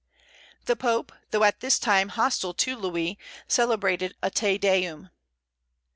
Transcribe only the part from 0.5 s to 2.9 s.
The Pope, though at this time hostile to